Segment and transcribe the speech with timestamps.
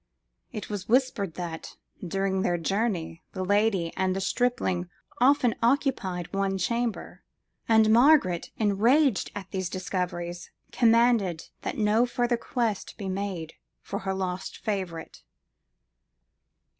[0.51, 4.89] It was whispered that, during their journey, the lady and the stripling
[5.19, 7.21] often occupied one chamber;
[7.69, 13.53] and Margaret, enraged at these discoveries, commanded that no further quest should be made
[13.83, 15.21] for her lost favourite.